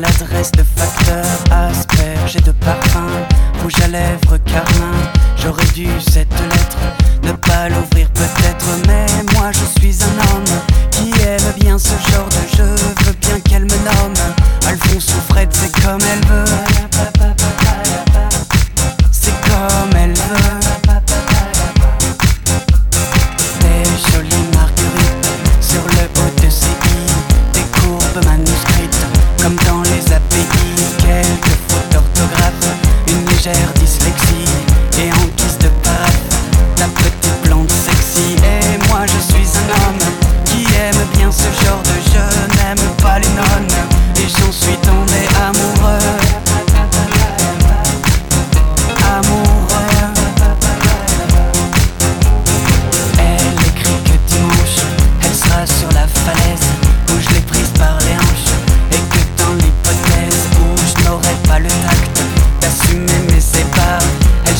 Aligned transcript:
maladresse 0.00 0.52
de 0.52 0.62
facteur 0.62 1.24
asperge 1.50 2.36
de 2.44 2.52
parfum, 2.52 3.08
rouge 3.62 3.80
à 3.82 3.88
lèvres 3.88 4.38
carmin, 4.44 4.92
j'aurais 5.36 5.66
dû 5.74 5.88
cette 6.00 6.37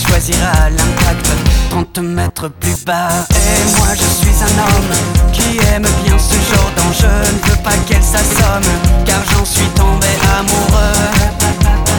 choisira 0.08 0.70
l'impact. 0.70 1.28
Compte 1.70 1.92
te 1.92 2.00
mettre 2.00 2.48
plus 2.48 2.84
bas. 2.84 3.08
Et 3.30 3.78
moi 3.78 3.88
je 3.94 4.26
suis 4.26 4.36
un 4.42 4.58
homme 4.62 5.32
Qui 5.32 5.58
aime 5.74 5.86
bien 6.04 6.18
ce 6.18 6.34
genre 6.34 6.70
d'enjeu. 6.76 7.08
Je 7.26 7.32
ne 7.32 7.50
veux 7.50 7.62
pas 7.62 7.76
qu'elle 7.86 8.02
s'assomme 8.02 8.70
Car 9.04 9.20
j'en 9.32 9.44
suis 9.44 9.68
tombé 9.74 10.06
amoureux. 10.38 11.97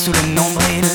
sous 0.00 0.12
le 0.12 0.34
nombril 0.34 0.89